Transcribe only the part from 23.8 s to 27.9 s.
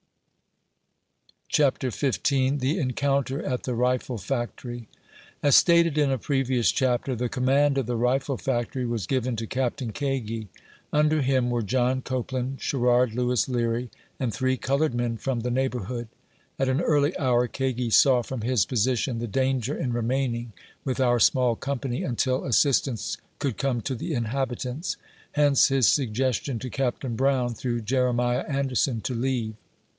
to the inhabitant! Hence his sugges tion to Captain Brown, through